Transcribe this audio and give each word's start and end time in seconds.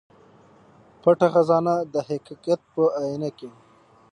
پټه 1.01 1.27
خزانه 1.33 1.73
د 1.93 1.95
حقيقت 2.07 2.61
په 2.73 2.83
اينه 3.05 3.29
کې 3.37 3.49